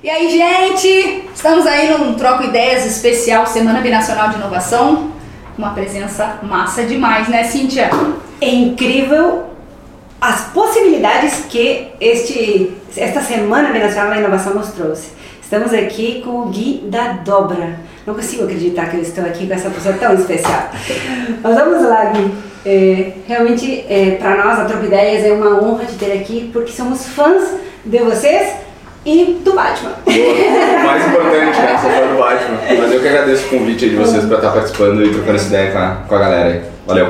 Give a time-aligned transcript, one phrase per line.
[0.00, 1.24] E aí, gente?
[1.34, 5.10] Estamos aí num Troco Ideias especial Semana Binacional de Inovação.
[5.58, 7.90] Uma presença massa demais, né, Cíntia?
[8.40, 9.46] É incrível
[10.20, 15.10] as possibilidades que este, esta Semana Binacional da Inovação nos trouxe.
[15.42, 17.80] Estamos aqui com o Gui da Dobra.
[18.06, 20.70] Não consigo acreditar que eu estou aqui com essa pessoa tão especial.
[21.42, 22.34] Mas vamos lá, Gui.
[22.64, 26.70] É, realmente, é, para nós, a Troco Ideias é uma honra te ter aqui, porque
[26.70, 27.42] somos fãs
[27.84, 28.67] de vocês
[29.04, 29.92] e do Batman.
[30.04, 30.84] Boa.
[30.84, 31.78] Mais importante, né?
[31.78, 32.58] Fã do Batman.
[32.78, 35.48] Mas eu que agradeço o convite aí de vocês para estar participando e trocando essa
[35.48, 36.62] ideia com a, com a galera aí.
[36.86, 37.06] Valeu.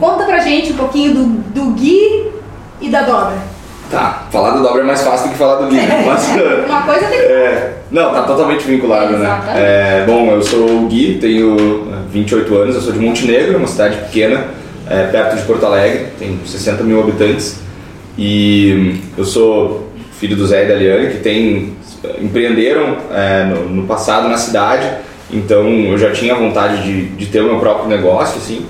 [0.00, 2.30] Conta pra gente um pouquinho do, do Gui
[2.80, 3.36] e da Dobra.
[3.90, 5.78] Tá, falar do Dobra é mais fácil do que falar do Gui.
[6.06, 6.28] Mas,
[6.66, 7.24] Uma coisa tem que.
[7.32, 9.40] é, não, tá totalmente vinculado, né?
[9.54, 13.66] É, bom, eu sou o Gui, tenho é, 28 anos, eu sou de Montenegro, uma
[13.66, 14.46] cidade pequena,
[14.88, 17.60] é, perto de Porto Alegre, tem 60 mil habitantes.
[18.18, 21.72] E hum, eu sou filho do Zé e da Liane, que tem,
[22.20, 24.88] empreenderam é, no, no passado na cidade,
[25.30, 28.66] então eu já tinha vontade de, de ter o meu próprio negócio, assim.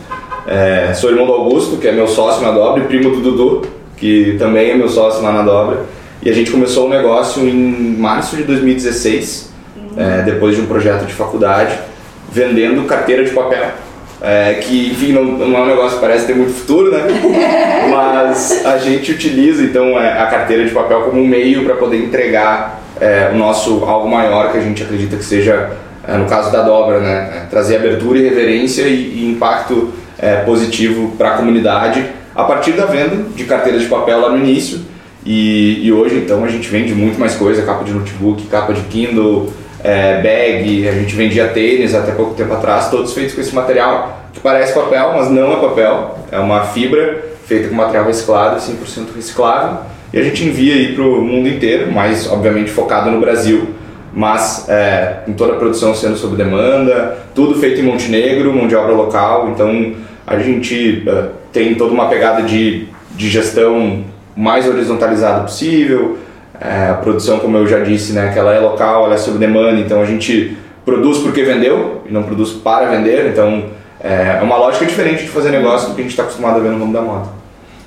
[0.46, 3.68] É, sou irmão do Augusto, que é meu sócio na Dobra, e primo do Dudu,
[3.96, 5.84] que também é meu sócio lá na Dobra.
[6.22, 9.52] E a gente começou o negócio em março de 2016,
[9.96, 11.78] é, depois de um projeto de faculdade,
[12.30, 13.70] vendendo carteira de papel.
[14.20, 17.02] É, que, enfim, não, não é um negócio que parece ter muito futuro, né?
[17.88, 21.98] Mas a gente utiliza, então, é, a carteira de papel como um meio para poder
[21.98, 25.70] entregar é, o nosso algo maior que a gente acredita que seja,
[26.06, 27.32] é, no caso da dobra, né?
[27.32, 32.72] É, trazer abertura e reverência e, e impacto é, positivo para a comunidade a partir
[32.72, 34.80] da venda de carteiras de papel lá no início.
[35.24, 38.80] E, e hoje, então, a gente vende muito mais coisa, capa de notebook, capa de
[38.82, 43.54] Kindle, é, bag, a gente vendia tênis até pouco tempo atrás, todos feitos com esse
[43.54, 48.60] material que parece papel, mas não é papel, é uma fibra feita com material reciclado,
[48.60, 49.78] 100% reciclável,
[50.12, 53.74] e a gente envia aí para o mundo inteiro, mas obviamente focado no Brasil,
[54.12, 58.74] mas é, com toda a produção sendo sob demanda, tudo feito em Montenegro, mão de
[58.74, 59.94] obra local, então
[60.26, 64.04] a gente é, tem toda uma pegada de, de gestão
[64.36, 66.18] mais horizontalizada possível,
[66.60, 69.38] é, a produção, como eu já disse, né, que ela é local, ela é sob
[69.38, 73.64] demanda, então a gente produz porque vendeu e não produz para vender, então
[74.00, 76.70] é uma lógica diferente de fazer negócio do que a gente está acostumado a ver
[76.70, 77.28] no mundo da moda.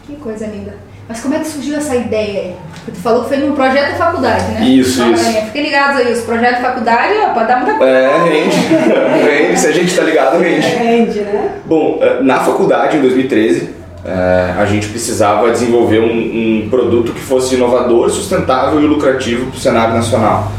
[0.06, 0.76] Que coisa linda.
[1.08, 2.56] Mas como é que surgiu essa ideia aí?
[2.76, 4.62] Porque tu falou que foi num projeto de faculdade, né?
[4.62, 5.26] Isso, isso.
[5.48, 7.92] Fiquem ligados aí, os projetos de faculdade, ó, pode dar muita coisa.
[7.92, 8.56] É, rende,
[9.30, 10.68] rende, se a gente está ligado, rende.
[10.68, 11.56] Rende, né?
[11.66, 17.20] Bom, eh, na faculdade, em 2013, eh, a gente precisava desenvolver um, um produto que
[17.20, 20.52] fosse inovador, sustentável e lucrativo para o cenário nacional.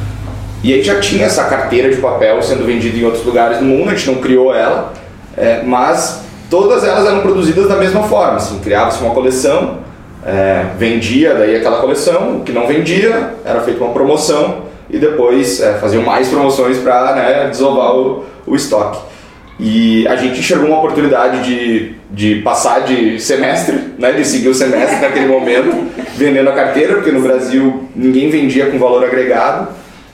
[0.62, 3.90] E aí já tinha essa carteira de papel sendo vendida em outros lugares do mundo,
[3.90, 4.92] a gente não criou ela,
[5.36, 9.78] eh, mas todas elas eram produzidas da mesma forma, assim, criava-se uma coleção,
[10.24, 15.60] eh, vendia daí aquela coleção, o que não vendia era feita uma promoção e depois
[15.60, 19.11] eh, faziam mais promoções para né, desovar o, o estoque.
[19.60, 24.54] E a gente enxergou uma oportunidade de, de passar de semestre, né, de seguir o
[24.54, 25.86] semestre naquele momento,
[26.16, 29.68] vendendo a carteira, porque no Brasil ninguém vendia com valor agregado.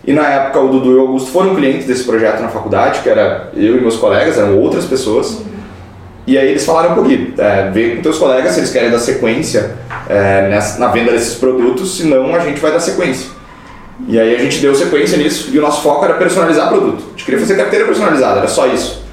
[0.07, 3.09] E na época o Dudu e o Augusto foram clientes desse projeto na faculdade, que
[3.09, 5.43] era eu e meus colegas, eram outras pessoas.
[6.27, 9.77] E aí eles falaram Gui, é, vê com teus colegas se eles querem dar sequência
[10.09, 13.31] é, nessa- na venda desses produtos, senão a gente vai dar sequência.
[14.07, 17.03] E aí a gente deu sequência nisso e o nosso foco era personalizar produto.
[17.07, 19.08] A gente queria fazer carteira personalizada, era só isso.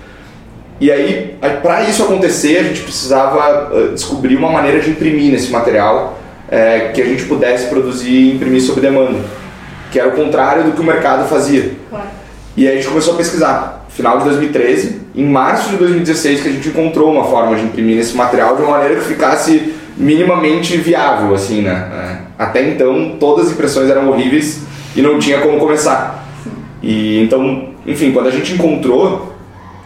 [0.80, 5.50] E aí, para isso acontecer, a gente precisava eh, descobrir uma maneira de imprimir nesse
[5.50, 6.20] material
[6.50, 9.20] eh, que a gente pudesse produzir e imprimir sob demanda,
[9.90, 11.72] que era o contrário do que o mercado fazia.
[11.90, 12.08] Claro.
[12.58, 13.86] E aí a gente começou a pesquisar.
[13.90, 17.98] Final de 2013, em março de 2016, que a gente encontrou uma forma de imprimir
[17.98, 21.90] esse material de uma maneira que ficasse minimamente viável, assim, né?
[21.94, 24.62] É, Até então, todas as impressões eram horríveis
[24.94, 26.26] e não tinha como começar.
[26.84, 29.35] E então, enfim, quando a gente encontrou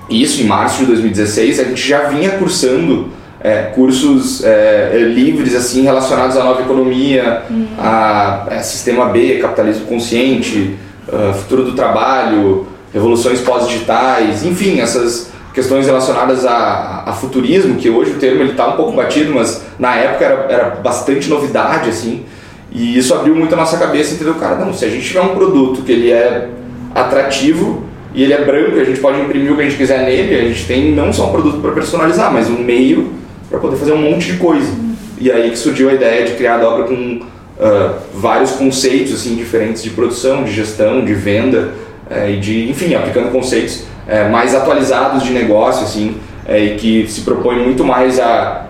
[0.09, 3.09] isso em março de 2016, a gente já vinha cursando
[3.41, 7.43] é, cursos é, livres assim relacionados à nova economia,
[7.77, 10.77] a, a sistema B, capitalismo consciente,
[11.11, 18.11] ah, futuro do trabalho, revoluções pós-digitais, enfim, essas questões relacionadas a, a futurismo, que hoje
[18.11, 22.25] o termo está um pouco batido, mas na época era, era bastante novidade assim.
[22.71, 24.35] E isso abriu muito a nossa cabeça, entendeu?
[24.35, 26.49] Cara, não, se a gente tiver um produto que ele é
[26.93, 27.83] atrativo
[28.19, 30.35] e ele é branco, e a gente pode imprimir o que a gente quiser nele,
[30.35, 33.13] a gente tem não só um produto para personalizar, mas um meio
[33.49, 34.69] para poder fazer um monte de coisa.
[35.17, 37.21] E aí que surgiu a ideia de criar a dobra com
[37.57, 41.69] ah, vários conceitos assim diferentes de produção, de gestão, de venda
[42.09, 47.07] eh, e de, enfim, aplicando conceitos eh, mais atualizados de negócio assim, eh, e que
[47.07, 48.65] se propõe muito mais a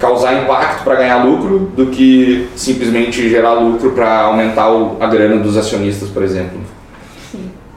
[0.00, 5.36] causar impacto para ganhar lucro do que simplesmente gerar lucro para aumentar o, a grana
[5.36, 6.58] dos acionistas, por exemplo.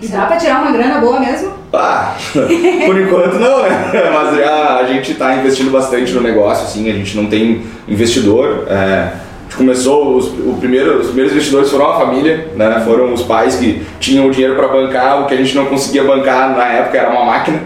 [0.02, 1.54] E dá para tirar uma grana boa mesmo?
[1.72, 3.92] Ah, por enquanto não, né?
[4.12, 8.66] Mas já a gente está investindo bastante no negócio, assim, a gente não tem investidor.
[8.68, 12.82] É, a gente começou, os, o primeiro, os primeiros investidores foram a família, né?
[12.84, 16.04] Foram os pais que tinham o dinheiro para bancar, o que a gente não conseguia
[16.04, 17.60] bancar na época era uma máquina.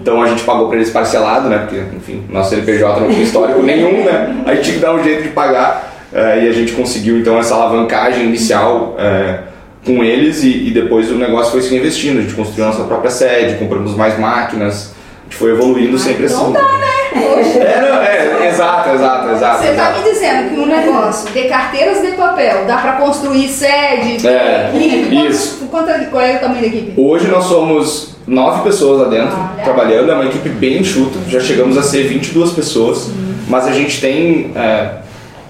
[0.00, 1.58] Então a gente pagou para eles parcelado, né?
[1.58, 4.42] Porque, enfim, nosso CNPJ não tinha histórico nenhum, né?
[4.46, 5.90] A gente tinha que dar um jeito de pagar.
[6.12, 9.38] É, e a gente conseguiu então essa alavancagem inicial é,
[9.84, 12.18] com eles e, e, depois o negócio foi se reinvestindo.
[12.18, 16.36] A gente construiu nossa própria sede, compramos mais máquinas, a gente foi evoluindo sempre então
[16.36, 16.44] assim.
[16.44, 17.00] Não dá, né?
[17.12, 17.58] Hoje.
[17.58, 19.62] É, não, é, exato, exato, exato.
[19.62, 19.98] Você está exato.
[19.98, 25.26] me dizendo que um negócio de carteiras de papel dá para construir sede, É, equipe,
[25.26, 25.66] isso.
[25.70, 26.92] Quanto, quanto, qual é o tamanho da equipe?
[26.96, 29.64] Hoje nós somos nove pessoas lá dentro Olha.
[29.64, 33.10] trabalhando, é uma equipe bem enxuta, já chegamos a ser 22 pessoas,
[33.48, 34.90] mas a gente tem é,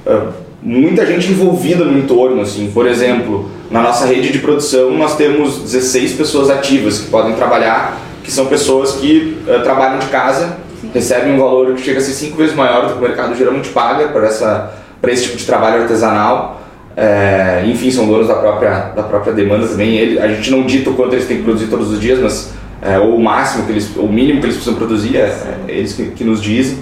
[0.07, 0.19] é,
[0.63, 5.59] muita gente envolvida no entorno, assim, por exemplo, na nossa rede de produção nós temos
[5.59, 10.59] 16 pessoas ativas que podem trabalhar, que são pessoas que é, trabalham de casa,
[10.93, 13.69] recebem um valor que chega a ser cinco vezes maior do que o mercado geralmente
[13.69, 16.61] paga para esse tipo de trabalho artesanal.
[16.97, 19.97] É, enfim, são donos da própria, da própria demanda também.
[19.97, 22.53] Ele, a gente não dita o quanto eles têm que produzir todos os dias, mas
[22.83, 25.33] é, o máximo que eles, o mínimo que eles precisam produzir é,
[25.69, 26.79] é eles que, que nos dizem.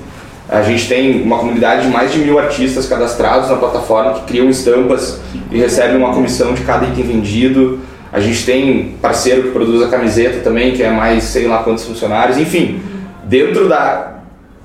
[0.49, 4.49] A gente tem uma comunidade de mais de mil artistas cadastrados na plataforma que criam
[4.49, 7.81] estampas e recebem uma comissão de cada item vendido.
[8.11, 11.85] A gente tem parceiro que produz a camiseta também, que é mais sei lá quantos
[11.85, 12.39] funcionários.
[12.39, 12.81] Enfim,
[13.25, 14.21] dentro da,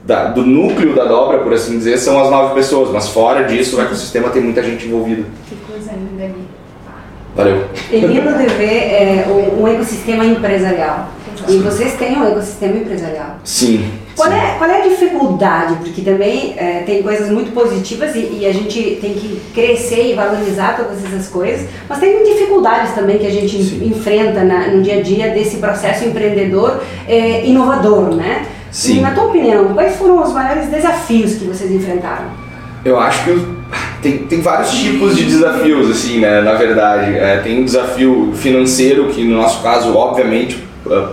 [0.06, 3.75] da, do núcleo da dobra, por assim dizer, são as nove pessoas, mas fora disso
[3.75, 5.25] o ecossistema tem muita gente envolvida.
[5.50, 6.47] Que coisa linda ali.
[7.35, 7.65] Valeu.
[7.91, 9.25] É lindo de ver é,
[9.59, 11.09] um ecossistema empresarial.
[11.50, 13.38] E vocês têm um ecossistema empresarial.
[13.44, 13.91] Sim.
[14.15, 14.36] Qual sim.
[14.36, 15.75] é, qual é a dificuldade?
[15.75, 20.13] Porque também é, tem coisas muito positivas e, e a gente tem que crescer e
[20.13, 23.88] valorizar todas essas coisas, mas tem dificuldades também que a gente Sim.
[23.88, 28.45] enfrenta na- no dia a dia desse processo empreendedor é, inovador, né?
[28.71, 28.98] Sim.
[28.98, 32.25] E, na tua opinião, quais foram os maiores desafios que vocês enfrentaram?
[32.86, 33.44] Eu acho que os-
[34.01, 36.42] tem, tem vários tipos de desafios, assim, né?
[36.42, 40.57] Na verdade, É, tem um desafio financeiro, que no nosso caso, obviamente,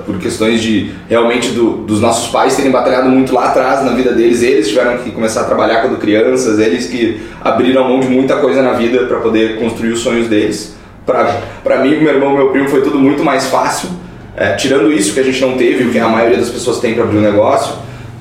[0.04, 4.12] por questões de realmente do- dos nossos pais terem batalhado muito lá atrás na vida
[4.12, 8.36] deles, eles tiveram que começar a trabalhar quando crianças, eles que abriram mão de muita
[8.36, 10.74] coisa na vida para poder construir os sonhos deles.
[11.06, 13.88] Para mim, meu irmão meu primo foi tudo muito mais fácil.
[14.36, 16.94] É, tirando isso que a gente não teve, o que a maioria das pessoas tem
[16.94, 17.74] para abrir um negócio,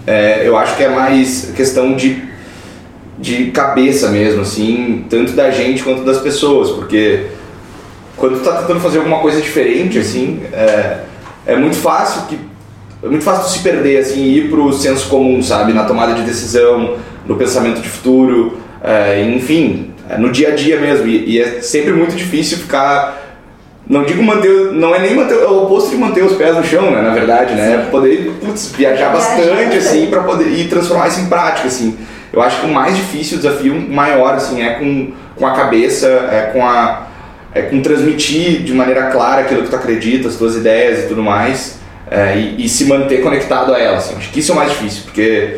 [0.07, 2.30] é, eu acho que é mais questão de
[3.22, 7.25] de cabeça mesmo, assim, tanto da gente quanto das pessoas, porque
[8.16, 11.00] quando tu tá tentando fazer alguma coisa diferente, assim, é,
[11.54, 12.40] é muito fácil que
[13.01, 16.24] é muito fácil se perder, assim, e ir pro senso comum, sabe, na tomada de
[16.24, 21.42] decisão, no pensamento de futuro, é, enfim, é no dia a dia mesmo, e, e
[21.42, 23.25] é sempre muito difícil ficar
[23.88, 26.63] não digo manter, não é nem manter, é o oposto de manter os pés no
[26.63, 31.07] chão, né, na verdade, né, é poder putz, viajar bastante, assim, para poder e transformar
[31.07, 31.98] isso em prática, assim.
[32.31, 36.06] Eu acho que o mais difícil, o desafio maior, assim, é com, com a cabeça,
[36.06, 37.07] é com a
[37.54, 41.22] é com transmitir de maneira clara aquilo que tu acredita, as tuas ideias e tudo
[41.22, 41.80] mais,
[42.10, 44.06] é, e, e se manter conectado a elas.
[44.06, 44.16] Assim.
[44.18, 45.57] Acho que isso é o mais difícil, porque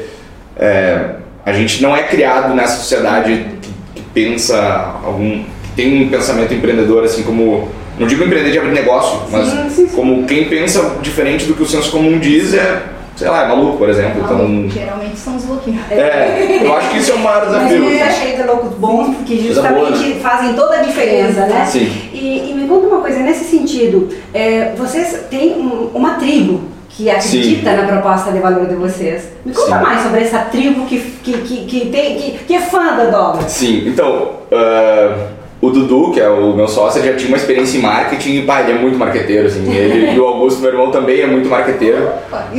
[0.57, 1.15] é,
[1.45, 6.53] a gente não é criado nessa sociedade que, que pensa algum, que tem um pensamento
[6.53, 7.69] empreendedor, assim como
[7.99, 9.95] não digo empreender de abrir negócio, mas Sim, sim, sim.
[9.95, 12.81] como quem pensa diferente do que o senso comum diz é,
[13.21, 14.21] sei lá, é maluco, por exemplo.
[14.23, 15.81] Então, Geralmente são os louquinhos.
[15.91, 17.83] é, eu acho que isso é o maior Mas desafio.
[17.89, 21.65] eu já cheio de loucos bons, porque justamente fazem toda a diferença, né?
[21.65, 21.91] Sim.
[22.11, 27.09] E, e me conta uma coisa, nesse sentido, é, vocês têm um- uma tribo que
[27.09, 29.23] acredita na proposta de valor de vocês.
[29.45, 29.83] Me conta Sim.
[29.83, 33.47] mais sobre essa tribo que, que, que, que, tem, que, que é fã da dobra.
[33.47, 35.27] Sim, então, ah,
[35.61, 38.61] o Dudu, que é o meu sócio, já tinha uma experiência em marketing e, pá,
[38.61, 39.71] ele é muito marqueteiro, assim.
[39.71, 42.09] Ele e o Augusto, meu irmão, também é muito marqueteiro.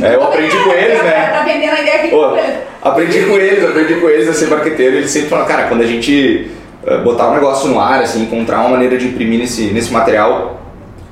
[0.01, 1.29] É, eu aprendi é, com eles, né?
[1.33, 2.57] Tá vendendo a ideia aqui ele.
[2.81, 4.95] aprendi com eles, aprendi com eles a ser marqueteiro.
[4.95, 6.49] Eles sempre falam, cara, quando a gente
[6.85, 10.61] eh, botar um negócio no ar, assim, encontrar uma maneira de imprimir nesse, nesse material,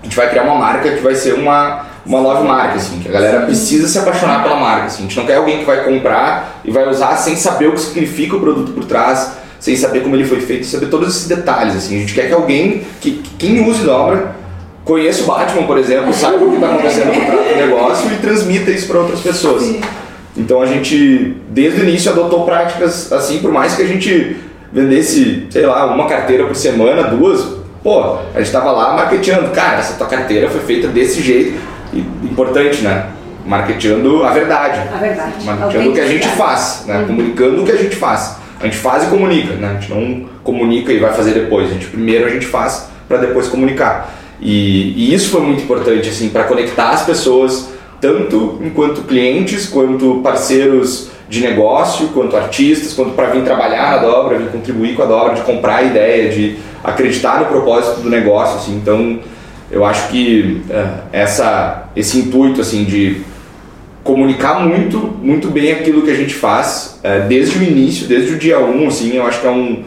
[0.02, 3.10] a gente vai criar uma marca que vai ser uma, uma love marca, assim, que
[3.10, 5.00] a galera precisa se apaixonar pela marca, assim.
[5.00, 7.82] A gente não quer alguém que vai comprar e vai usar sem saber o que
[7.82, 11.75] significa o produto por trás, sem saber como ele foi feito, saber todos esses detalhes,
[11.75, 11.96] assim.
[11.96, 14.36] A gente quer que alguém, que, que quem use dobra,
[14.84, 18.18] conheça o Batman, por exemplo, saiba o que está acontecendo por trás do negócio e
[18.18, 19.75] transmita isso para outras pessoas.
[20.36, 24.36] Então a gente, desde o início, adotou práticas assim, por mais que a gente
[24.74, 27.46] vendesse, sei lá, uma carteira por semana, duas,
[27.84, 31.60] pô, a gente tava lá marketeando, cara, essa tua carteira foi feita desse jeito,
[31.94, 33.12] e importante, né?
[33.46, 34.82] marketeando a verdade.
[34.94, 35.46] A verdade.
[35.46, 37.03] Marketeando o que a gente faz, né?
[37.06, 38.41] Comunicando o que a gente faz.
[38.62, 39.70] A gente faz e comunica, né?
[39.70, 41.70] A gente não comunica e vai fazer depois.
[41.70, 44.15] A gente primeiro a gente faz para depois comunicar.
[44.39, 50.22] E, e, isso foi muito importante assim para conectar as pessoas tanto enquanto clientes quanto
[50.24, 55.06] parceiros de negócio, quanto artistas, quanto para vir trabalhar na dobra, vir contribuir com a
[55.06, 58.75] dobra, de comprar a ideia, de acreditar no propósito do negócio, assim.
[58.75, 59.20] Então,
[59.72, 63.22] eu acho que é, essa esse intuito assim de
[64.03, 68.39] comunicar muito, muito bem aquilo que a gente faz, é, desde o início, desde o
[68.39, 69.84] dia 1, um, assim, eu acho que é um,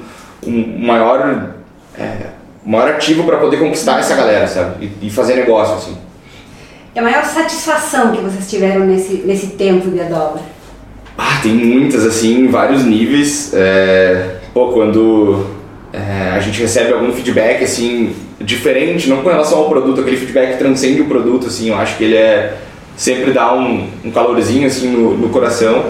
[0.46, 1.54] um maior,
[1.98, 2.28] é,
[2.64, 4.90] maior ativo para poder conquistar essa galera, sabe?
[5.02, 5.96] E, e, fazer negócio, assim.
[6.94, 10.42] E a maior satisfação que vocês tiveram nesse, nesse tempo de dobra?
[11.18, 13.52] Ah, tem muitas, assim, em vários níveis.
[13.52, 15.44] É, pô, quando
[15.92, 20.56] é, a gente recebe algum feedback, assim, diferente, não com relação ao produto, aquele feedback
[20.56, 22.58] transcende o produto, assim, eu acho que ele é
[22.96, 25.84] sempre dá um, um calorzinho assim no, no coração.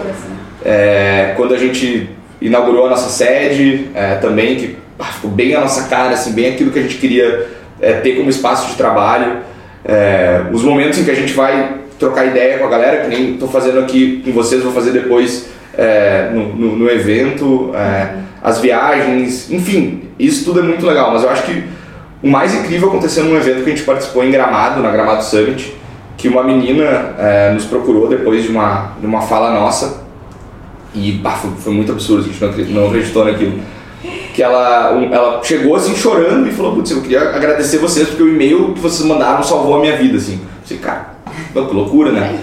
[0.65, 2.09] É, quando a gente
[2.41, 6.53] inaugurou a nossa sede é, também, que ah, ficou bem a nossa cara, assim, bem
[6.53, 7.49] aquilo que a gente queria
[7.81, 9.39] é, ter como espaço de trabalho.
[9.85, 13.35] É, os momentos em que a gente vai trocar ideia com a galera, que nem
[13.35, 18.61] estou fazendo aqui com vocês, vou fazer depois é, no, no, no, evento, é, as
[18.61, 21.65] viagens, enfim, isso tudo é muito legal, mas eu acho que
[22.23, 25.75] o mais incrível aconteceu num evento que a gente participou em Gramado, na Gramado Summit,
[26.17, 30.05] que uma menina é, nos procurou depois de uma, de uma fala nossa
[30.95, 33.61] e bah, foi, foi, muito absurdo, a gente não acreditou, não acreditou naquilo.
[34.33, 38.23] Que ela, um, ela chegou assim chorando e falou: Putz, eu queria agradecer vocês porque
[38.23, 40.19] o e-mail que vocês mandaram salvou a minha vida.
[40.19, 41.15] Assim, eu falei, cara,
[41.53, 42.39] que loucura, né?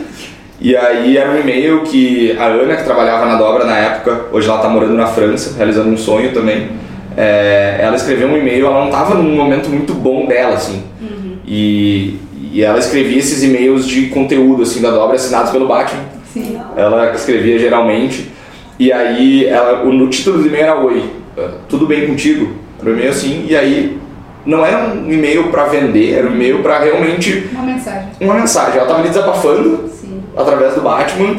[0.60, 4.48] E aí era um e-mail que a Ana, que trabalhava na dobra na época, hoje
[4.48, 6.70] ela está morando na França, realizando um sonho também.
[7.18, 10.84] É, ela escreveu um e-mail, ela não estava num momento muito bom dela, assim.
[11.01, 11.38] Uhum.
[11.48, 12.20] E,
[12.51, 16.03] e ela escrevia esses e-mails de conteúdo assim da dobra assinados pelo Batman.
[16.34, 16.60] Sim.
[16.75, 18.29] Ela escrevia geralmente.
[18.77, 21.03] E aí ela, o, título do e-mail era Oi,
[21.38, 22.53] ah, tudo bem contigo?
[22.79, 23.98] Era um e-mail assim, e aí
[24.46, 27.48] não era um e-mail para vender, era um e-mail para realmente.
[27.51, 28.10] Uma mensagem.
[28.20, 28.77] Uma mensagem.
[28.79, 30.22] Ela tava ali desabafando Sim.
[30.36, 31.38] através do Batman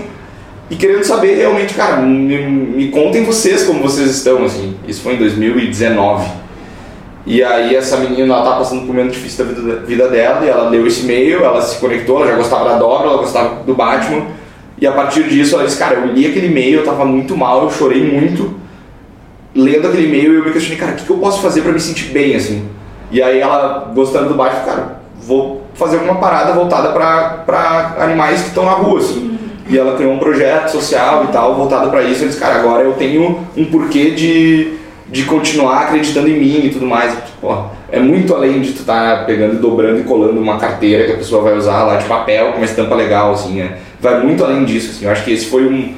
[0.70, 4.74] e querendo saber realmente, cara, me, me contem vocês como vocês estão, assim.
[4.88, 6.41] Isso foi em 2019.
[7.24, 10.44] E aí essa menina, ela tá passando por um momento difícil da vida, vida dela,
[10.44, 13.62] e ela leu esse e-mail, ela se conectou, ela já gostava da dobra, ela gostava
[13.62, 14.26] do Batman,
[14.76, 17.62] e a partir disso ela disse, cara, eu li aquele e-mail, eu tava muito mal,
[17.62, 18.54] eu chorei muito,
[19.54, 21.78] lendo aquele e-mail, eu me questionei, cara, o que, que eu posso fazer para me
[21.78, 22.68] sentir bem, assim?
[23.10, 28.48] E aí ela, gostando do Batman, cara, vou fazer uma parada voltada para animais que
[28.48, 29.38] estão na rua, assim.
[29.68, 32.94] E ela criou um projeto social e tal, voltado para isso, disse, cara, agora eu
[32.94, 34.81] tenho um porquê de
[35.12, 37.14] de continuar acreditando em mim e tudo mais.
[37.40, 41.12] Pô, é muito além de tu estar tá pegando, dobrando e colando uma carteira que
[41.12, 43.78] a pessoa vai usar lá de papel com uma estampa legal, assim, é.
[44.00, 45.04] vai muito além disso, assim.
[45.04, 45.94] Eu acho que esse foi um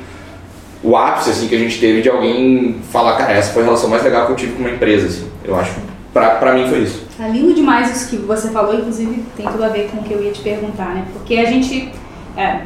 [0.83, 3.89] o ápice assim que a gente teve de alguém falar, cara, essa foi a relação
[3.89, 5.27] mais legal que eu tive com uma empresa, assim.
[5.43, 5.73] Eu acho,
[6.13, 7.07] pra, pra mim foi isso.
[7.17, 10.13] Tá lindo demais isso que você falou, inclusive tem tudo a ver com o que
[10.13, 11.07] eu ia te perguntar, né?
[11.15, 11.91] Porque a gente
[12.37, 12.61] é,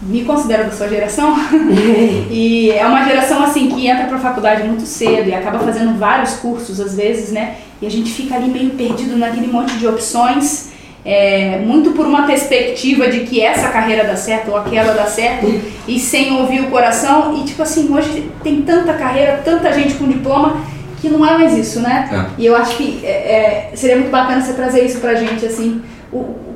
[0.00, 1.34] me considero da sua geração
[2.30, 5.98] e é uma geração assim que entra para a faculdade muito cedo e acaba fazendo
[5.98, 7.56] vários cursos às vezes, né?
[7.82, 10.70] E a gente fica ali meio perdido naquele monte de opções,
[11.04, 15.46] é, muito por uma perspectiva de que essa carreira dá certo ou aquela dá certo
[15.86, 17.36] e sem ouvir o coração.
[17.36, 20.60] E tipo assim, hoje tem tanta carreira, tanta gente com diploma
[21.00, 22.08] que não é mais isso, né?
[22.12, 22.42] É.
[22.42, 25.80] E eu acho que é, é seria muito bacana você trazer isso pra gente, assim,
[26.12, 26.47] o, o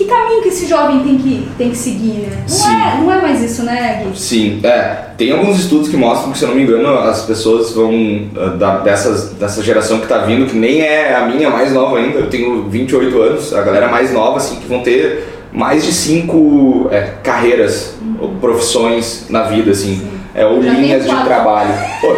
[0.00, 2.44] que, caminho que esse jovem tem que, tem que seguir, né?
[2.48, 4.18] Não, é, não é mais isso, né, Gui?
[4.18, 5.10] Sim, é.
[5.18, 8.56] Tem alguns estudos que mostram que, se eu não me engano, as pessoas vão, uh,
[8.56, 12.18] da, dessas, dessa geração que está vindo, que nem é a minha mais nova ainda,
[12.18, 16.88] eu tenho 28 anos, a galera mais nova, assim, que vão ter mais de cinco
[16.90, 18.16] é, carreiras uhum.
[18.20, 19.96] ou profissões na vida, assim.
[19.96, 20.20] Sim.
[20.34, 21.74] É, ou Já linhas de trabalho.
[22.00, 22.08] Pô,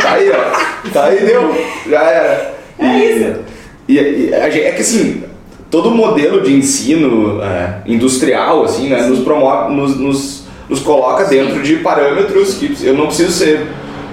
[0.00, 0.90] tá aí, ó.
[0.90, 1.54] Tá aí, deu.
[1.88, 2.54] Já era.
[2.78, 3.40] É e, isso.
[3.88, 5.24] E, e, é que assim,
[5.72, 11.62] todo modelo de ensino é, industrial assim, né, nos promove, nos, nos, nos coloca dentro
[11.62, 13.66] de parâmetros que eu não preciso ser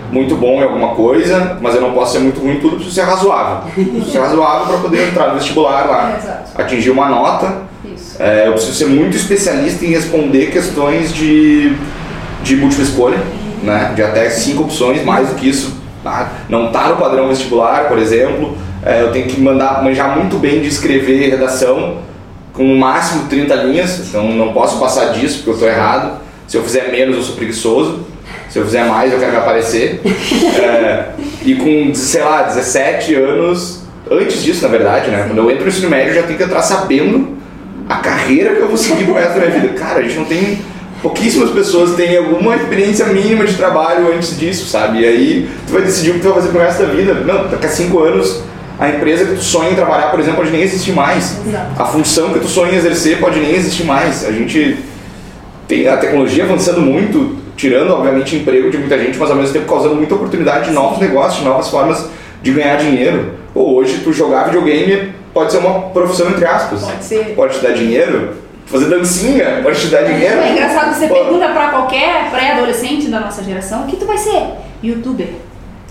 [0.10, 2.96] muito bom em alguma coisa, mas eu não posso ser muito ruim em tudo, preciso
[2.96, 3.70] ser razoável.
[3.76, 7.70] Preciso ser razoável para poder entrar no vestibular lá, é, atingir uma nota.
[8.18, 11.76] É, eu preciso ser muito especialista em responder questões de,
[12.42, 13.18] de múltipla escolha,
[13.62, 15.78] né, de até cinco opções, mais do que isso.
[16.04, 16.32] Tá?
[16.48, 20.62] Não está no padrão vestibular, por exemplo é, eu tenho que mandar, manjar muito bem
[20.62, 21.98] de escrever redação
[22.54, 26.20] com no máximo 30 linhas, então não posso passar disso porque eu estou errado.
[26.48, 28.06] Se eu fizer menos, eu sou preguiçoso.
[28.50, 30.02] Se eu fizer mais, eu quero me aparecer.
[30.60, 31.12] É,
[31.46, 35.24] e com, sei lá, 17 anos, antes disso, na verdade, né?
[35.26, 37.38] Quando eu entro no ensino médio, eu já tenho que entrar sabendo
[37.88, 39.74] a carreira que eu vou seguir pro resto da minha vida.
[39.74, 40.60] Cara, a gente não tem.
[41.02, 45.00] Pouquíssimas pessoas têm alguma experiência mínima de trabalho antes disso, sabe?
[45.00, 47.14] E aí tu vai decidir o que tu vai fazer pro resto da vida.
[47.14, 48.44] Não, daqui a cinco anos
[48.80, 51.38] a empresa que tu sonha em trabalhar, por exemplo, pode nem existir mais.
[51.46, 51.82] Exato.
[51.82, 54.26] A função que tu sonha em exercer pode nem existir mais.
[54.26, 54.78] A gente
[55.68, 59.68] tem a tecnologia avançando muito, tirando, obviamente, emprego de muita gente, mas ao mesmo tempo
[59.68, 62.10] causando muita oportunidade de novos negócios, de novas formas
[62.42, 63.34] de ganhar dinheiro.
[63.54, 66.82] Pô, hoje tu jogar videogame pode ser uma profissão entre aspas.
[66.82, 67.36] Pode ser.
[67.36, 68.34] Pode te dar dinheiro.
[68.66, 70.40] Fazer dancinha pode te dar dinheiro.
[70.40, 74.18] É engraçado, você Pô, pergunta pra qualquer pré-adolescente da nossa geração, o que tu vai
[74.18, 74.44] ser?
[74.82, 75.28] Youtuber,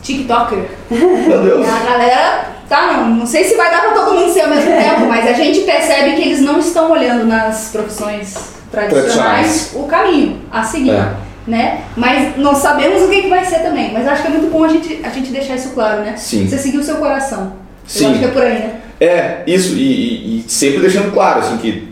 [0.02, 0.59] TikToker.
[0.90, 1.67] Meu Deus.
[1.69, 4.71] A galera, tá, não, não sei se vai dar pra todo mundo ser ao mesmo
[4.71, 8.35] tempo, mas a gente percebe que eles não estão olhando nas profissões
[8.71, 9.71] tradicionais, Tradicionais.
[9.75, 10.90] o caminho a seguir.
[10.90, 11.12] É.
[11.47, 11.81] Né?
[11.97, 13.90] Mas não sabemos o que, que vai ser também.
[13.95, 16.14] Mas acho que é muito bom a gente, a gente deixar isso claro, né?
[16.14, 16.47] Sim.
[16.47, 17.55] Você seguir o seu coração.
[17.87, 18.05] Sim.
[18.05, 18.75] Eu acho que é por aí, né?
[19.00, 21.88] É, isso, e, e- e sempre deixando claro, assim, que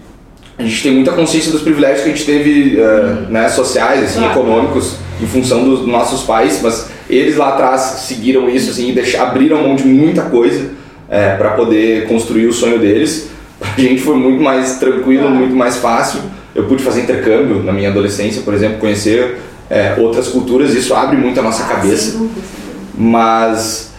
[0.58, 4.18] a gente tem muita consciência dos privilégios que a gente teve, eh, né, sociais, assim,
[4.20, 4.40] Claro.
[4.40, 9.22] econômicos, em função dos nossos pais, mas eles lá atrás seguiram isso, assim, e deixar,
[9.22, 10.70] abriram mão de muita coisa
[11.38, 13.30] para poder construir o sonho deles.
[13.58, 16.20] Pra gente foi muito mais tranquilo, muito mais fácil.
[16.54, 19.38] Eu pude fazer intercâmbio na minha adolescência, por exemplo, conhecer
[19.70, 22.20] eh, outras culturas, isso abre muito a nossa Ah, cabeça.
[22.96, 23.92] Mas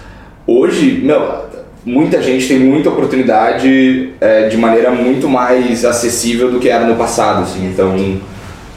[0.45, 1.47] hoje, meu,
[1.85, 6.95] muita gente tem muita oportunidade é, de maneira muito mais acessível do que era no
[6.95, 7.65] passado, assim.
[7.65, 7.95] Então,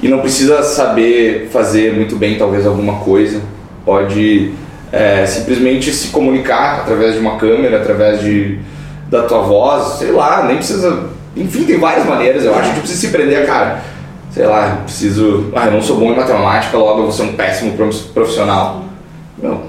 [0.03, 3.41] e não precisa saber fazer muito bem talvez alguma coisa.
[3.85, 4.53] Pode
[4.93, 8.59] é, simplesmente se comunicar através de uma câmera, através de
[9.09, 11.09] da tua voz, sei lá, nem precisa.
[11.37, 12.45] Enfim, tem várias maneiras.
[12.45, 13.83] Eu acho que a gente precisa se prender, cara.
[14.31, 15.51] Sei lá, eu preciso.
[15.57, 18.85] Ah, eu não sou bom em matemática, logo eu vou ser um péssimo prof- profissional.
[19.43, 19.63] Não,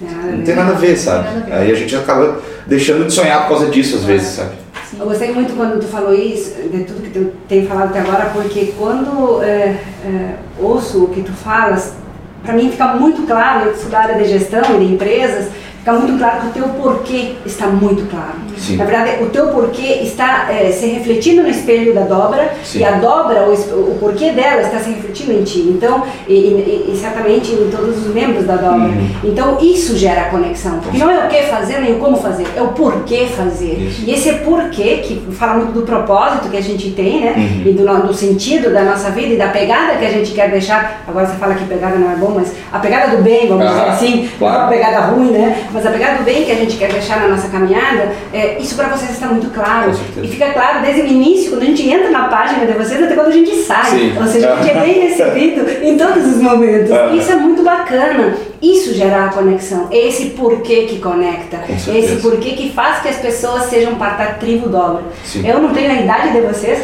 [0.00, 1.28] não tem nada a ver, sabe?
[1.50, 4.52] Aí a gente acaba deixando de sonhar por causa disso às vezes, sabe?
[4.98, 8.30] Eu gostei muito quando tu falou isso, de tudo que tu tem falado até agora,
[8.32, 11.94] porque quando é, é, ouço o que tu falas,
[12.42, 15.50] para mim fica muito claro, eu sou da área de gestão e de empresas,
[15.82, 18.34] fica muito claro que o teu porquê está muito claro.
[18.56, 18.76] Sim.
[18.76, 22.78] Na verdade, o teu porquê está é, se refletindo no espelho da dobra Sim.
[22.78, 25.58] e a dobra, o, o porquê dela está se refletindo em ti.
[25.68, 28.78] Então, e, e- e certamente em todos os membros da dobra.
[28.86, 29.08] Uhum.
[29.24, 30.78] Então, isso gera a conexão.
[30.78, 33.72] Porque não é o que fazer nem o como fazer, é o porquê fazer.
[33.80, 34.02] Isso.
[34.06, 37.34] E esse é porquê, que fala muito do propósito que a gente tem, né?
[37.36, 37.62] Uhum.
[37.66, 41.02] E do, do sentido da nossa vida e da pegada que a gente quer deixar.
[41.08, 43.68] Agora você fala que pegada não é bom, mas a pegada do bem, vamos Ah,
[43.70, 44.58] dizer assim, claro.
[44.60, 45.66] não a pegada ruim, né?
[45.72, 48.74] Mas a pegada do bem que a gente quer deixar na nossa caminhada, é, isso
[48.74, 49.92] para vocês está muito claro.
[50.22, 53.14] E fica claro desde o início, quando a gente entra na página de vocês, até
[53.14, 53.90] quando a gente sai.
[53.90, 54.18] Sim.
[54.18, 56.90] Ou seja, a gente é bem recebido em todos os momentos.
[57.16, 58.34] Isso é muito bacana.
[58.60, 59.88] Isso gera a conexão.
[59.90, 61.58] Esse porquê que conecta.
[61.68, 65.02] Esse porquê que faz que as pessoas sejam parte da tribo dobra.
[65.24, 65.46] Sim.
[65.46, 66.80] Eu não tenho a idade de vocês,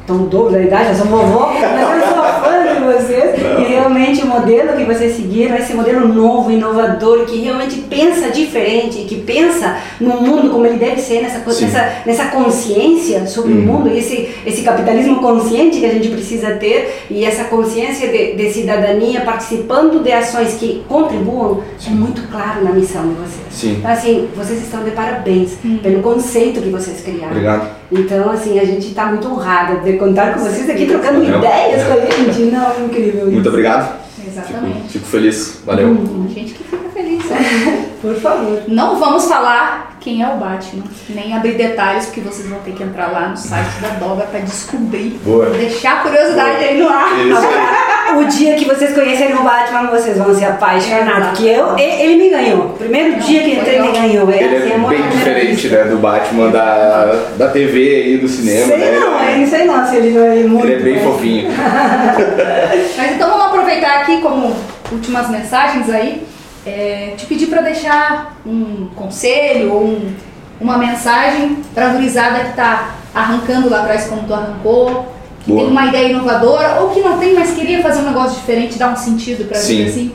[0.00, 3.45] estão dobro da idade, eu sou vovó, mas eu sou fã de vocês.
[3.86, 9.04] Realmente o modelo que vocês seguiram é esse modelo novo, inovador, que realmente pensa diferente,
[9.04, 11.66] que pensa no mundo como ele deve ser, nessa, Sim.
[11.66, 13.62] nessa, nessa consciência sobre o Uhum.
[13.62, 18.34] mundo, e esse, esse capitalismo consciente que a gente precisa ter, e essa consciência de,
[18.34, 23.46] de cidadania participando de ações que contribuam, é muito claro na missão de vocês.
[23.50, 23.76] Sim.
[23.78, 27.28] Então, assim, vocês estão de parabéns pelo conceito que vocês criaram.
[27.30, 27.70] Obrigado.
[27.92, 31.38] Então, assim, a gente está muito honrada de contar com vocês aqui, trocando Valeu.
[31.38, 32.38] ideias com a gente.
[32.50, 33.48] Não, é incrível Muito isso.
[33.48, 34.06] obrigado.
[34.26, 34.74] Exatamente.
[34.74, 35.60] Fico, fico feliz.
[35.64, 35.96] Valeu.
[36.28, 37.24] A gente que fica feliz.
[37.26, 37.88] né?
[38.02, 38.62] Por favor.
[38.68, 42.82] Não vamos falar quem é o Batman, nem abrir detalhes, porque vocês vão ter que
[42.82, 45.18] entrar lá no site da Dobra para descobrir.
[45.24, 45.46] Boa.
[45.50, 47.18] Deixar a curiosidade aí no ar.
[47.26, 47.85] Isso aí.
[48.14, 51.30] O dia que vocês conhecerem o Batman, vocês vão se apaixonar.
[51.30, 52.66] Porque eu, e- ele me ganhou.
[52.66, 54.30] O primeiro dia que entrei, ele me ganhou.
[54.30, 58.28] É, Ele assim, é à bem diferente, né, do Batman da, da TV e do
[58.28, 58.98] cinema, Sei né?
[58.98, 60.66] não, ele sei não se ele não é muito.
[60.66, 61.02] Ele é bem né?
[61.02, 61.48] fofinho.
[62.96, 64.54] Mas então vamos aproveitar aqui como
[64.92, 66.22] últimas mensagens aí,
[66.64, 70.12] é, te pedir para deixar um conselho ou um-
[70.60, 75.06] uma mensagem para a gurizada que está arrancando lá atrás como tu arrancou,
[75.46, 75.60] Boa.
[75.62, 78.92] tem uma ideia inovadora ou que não tem, mas queria fazer um negócio diferente, dar
[78.92, 80.12] um sentido para vida assim.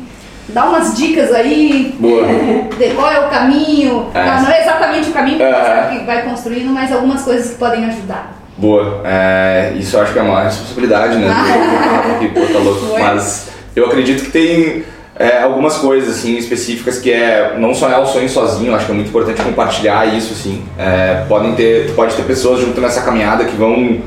[0.50, 2.24] Dá umas dicas aí, Boa.
[2.78, 4.26] de qual é o caminho, É.
[4.26, 6.04] não, é exatamente o caminho que você É.
[6.06, 8.38] vai construindo, mas algumas coisas que podem ajudar.
[8.58, 9.02] Boa.
[9.06, 11.28] É, isso eu acho que é uma responsabilidade, né?
[11.30, 12.86] do- que pô, tá louco.
[12.88, 13.02] Foi.
[13.02, 14.84] Mas eu acredito que tem
[15.18, 18.74] é, algumas coisas assim específicas que é não sonhar o sonho sozinho.
[18.76, 20.64] Acho que é muito importante compartilhar isso, assim.
[20.80, 24.00] É, podem ter, pode ter pessoas junto nessa caminhada que vão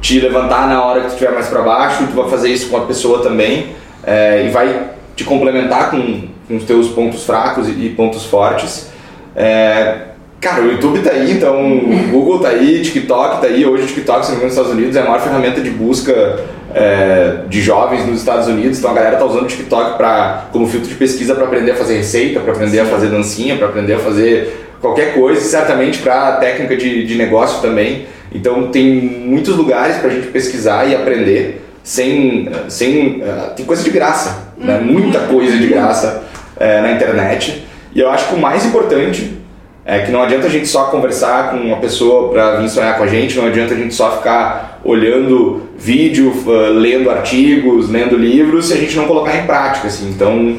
[0.00, 2.06] te levantar na hora que tu estiver mais para baixo.
[2.06, 6.56] Tu vai fazer isso com a pessoa também é, e vai te complementar com, com
[6.56, 8.90] os teus pontos fracos e, pontos fortes.
[9.34, 10.08] É,
[10.40, 13.66] Cara, o YouTube tá aí, então o Google tá aí, TikTok tá aí.
[13.66, 15.70] Hoje o TikTok, se não me engano, nos Estados Unidos é a maior ferramenta de
[15.70, 18.78] busca é, de jovens nos Estados Unidos.
[18.78, 21.74] Então a galera tá usando o TikTok pra, como filtro de pesquisa para aprender a
[21.74, 22.82] fazer receita, para aprender Sim.
[22.82, 27.60] a fazer dancinha, para aprender a fazer qualquer coisa, certamente para técnica de, de negócio
[27.60, 28.06] também.
[28.32, 33.82] Então tem muitos lugares para a gente pesquisar e aprender sem, sem uh, tem coisa
[33.82, 34.78] de graça, né?
[34.78, 34.84] Uhum.
[34.84, 36.22] muita coisa de graça
[36.56, 37.64] uh, na internet.
[37.94, 39.38] E eu acho que o mais importante
[39.86, 43.04] é que não adianta a gente só conversar com uma pessoa para vir sonhar com
[43.04, 48.66] a gente, não adianta a gente só ficar olhando vídeo, uh, lendo artigos, lendo livros,
[48.66, 49.88] se a gente não colocar em prática.
[49.88, 50.10] Assim.
[50.10, 50.58] Então,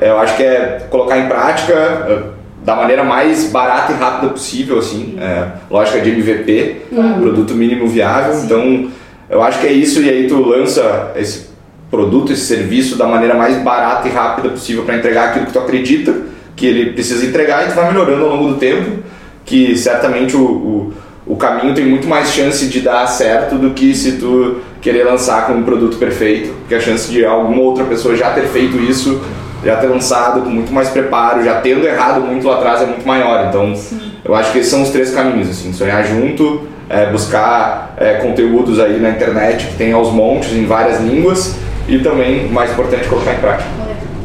[0.00, 2.32] eu acho que é colocar em prática
[2.64, 7.20] da maneira mais barata e rápida possível, assim, é, lógica de MVP, uhum.
[7.20, 8.34] produto mínimo viável.
[8.34, 8.46] Sim.
[8.46, 8.90] Então,
[9.28, 11.48] eu acho que é isso, e aí tu lança esse
[11.90, 15.58] produto, esse serviço da maneira mais barata e rápida possível para entregar aquilo que tu
[15.58, 16.14] acredita
[16.60, 19.02] que ele precisa entregar e tu vai melhorando ao longo do tempo,
[19.46, 20.92] que certamente o, o,
[21.26, 25.46] o caminho tem muito mais chance de dar certo do que se tu querer lançar
[25.46, 29.22] com um produto perfeito, porque a chance de alguma outra pessoa já ter feito isso,
[29.64, 33.06] já ter lançado com muito mais preparo, já tendo errado muito lá atrás é muito
[33.06, 33.46] maior.
[33.48, 34.12] Então, Sim.
[34.24, 38.80] eu acho que esses são os três caminhos, assim, sonhar junto, é, buscar é, conteúdos
[38.80, 43.34] aí na internet que tem aos montes em várias línguas e também, mais importante, colocar
[43.34, 43.68] em prática.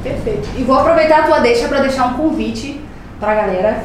[0.04, 0.48] Perfeito.
[0.58, 2.80] E vou aproveitar a tua deixa para deixar um convite
[3.20, 3.84] para a galera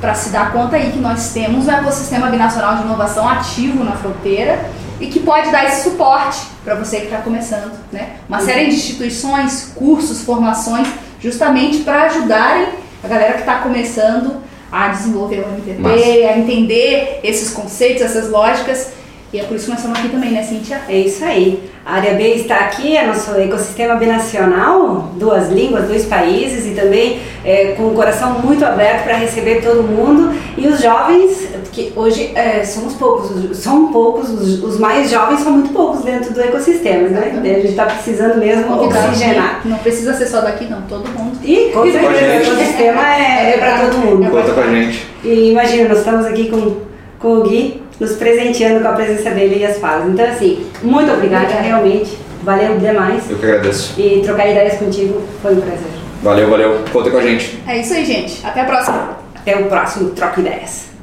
[0.00, 3.92] para se dar conta aí que nós temos um ecossistema binacional de inovação ativo na
[3.92, 4.58] fronteira
[5.04, 8.16] e que pode dar esse suporte para você que está começando, né?
[8.26, 8.46] Uma uhum.
[8.46, 10.88] série de instituições, cursos, formações,
[11.20, 12.68] justamente para ajudarem
[13.02, 16.32] a galera que está começando a desenvolver o MVP, Massa.
[16.32, 18.92] a entender esses conceitos, essas lógicas.
[19.34, 20.80] E é por isso que nós estamos aqui também, né, Cíntia?
[20.88, 21.60] É isso aí.
[21.84, 27.20] A área B está aqui, é nosso ecossistema binacional, duas línguas, dois países e também
[27.44, 30.32] é, com o coração muito aberto para receber todo mundo.
[30.56, 35.50] E os jovens, que hoje é, somos poucos, são poucos, os, os, mais jovens são
[35.50, 37.32] muito poucos dentro do ecossistema, né?
[37.34, 39.62] A gente está precisando mesmo oxigenar.
[39.64, 41.36] Não precisa ser só daqui, não, todo mundo.
[41.42, 44.30] E com certeza, o ecossistema é, é para todo mundo.
[44.30, 45.04] Conta com a gente.
[45.24, 46.76] E imagina, nós estamos aqui com,
[47.18, 50.08] com o Gui nos presenteando com a presença dele e as falas.
[50.08, 52.16] Então, assim, muito obrigada, realmente.
[52.42, 53.30] Valeu demais.
[53.30, 53.98] Eu que agradeço.
[53.98, 55.88] E trocar ideias contigo foi um prazer.
[56.22, 56.84] Valeu, valeu.
[56.92, 57.58] Conta com a gente.
[57.66, 58.44] É isso aí, gente.
[58.44, 59.18] Até a próxima.
[59.34, 60.93] Até o próximo Troca Ideias.